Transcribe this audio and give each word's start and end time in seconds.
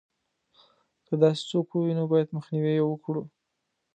که 1.05 1.13
داسې 1.21 1.41
څوک 1.51 1.67
ووینو 1.71 2.03
باید 2.11 2.35
مخنیوی 2.37 2.73
یې 2.77 2.83
وکړو. 2.87 3.23